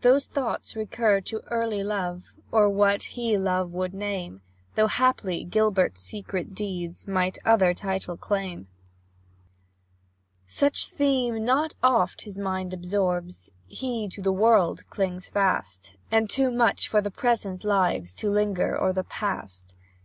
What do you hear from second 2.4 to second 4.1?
Or what he love would